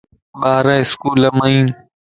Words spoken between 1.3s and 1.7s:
ان